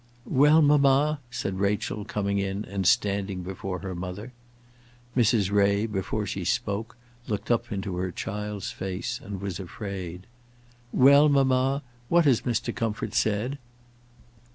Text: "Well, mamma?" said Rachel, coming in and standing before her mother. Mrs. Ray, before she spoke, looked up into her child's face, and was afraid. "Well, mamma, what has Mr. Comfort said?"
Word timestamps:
"Well, 0.25 0.63
mamma?" 0.63 1.19
said 1.29 1.59
Rachel, 1.59 2.05
coming 2.05 2.39
in 2.39 2.65
and 2.65 2.87
standing 2.87 3.43
before 3.43 3.77
her 3.81 3.93
mother. 3.93 4.31
Mrs. 5.15 5.51
Ray, 5.51 5.85
before 5.85 6.25
she 6.25 6.43
spoke, 6.43 6.97
looked 7.27 7.51
up 7.51 7.71
into 7.71 7.97
her 7.97 8.11
child's 8.11 8.71
face, 8.71 9.19
and 9.23 9.39
was 9.39 9.59
afraid. 9.59 10.25
"Well, 10.91 11.29
mamma, 11.29 11.83
what 12.09 12.25
has 12.25 12.41
Mr. 12.41 12.73
Comfort 12.75 13.13
said?" 13.13 13.59